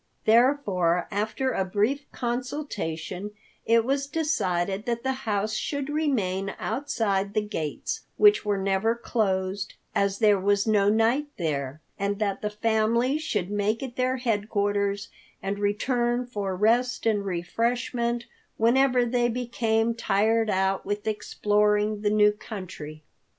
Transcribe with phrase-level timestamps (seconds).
[0.25, 3.33] Therefore after a brief consultation,
[3.67, 9.75] it was decided that the house should remain outside the gates, which were never closed,
[9.93, 15.09] as there was no night there; and that the family should make it their headquarters
[15.39, 18.25] and return for rest and refreshment
[18.57, 23.03] whenever they became tired out with exploring the new country.